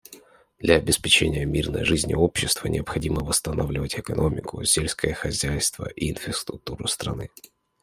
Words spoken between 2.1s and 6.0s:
общества необходимо восстанавливать экономику, сельское хозяйство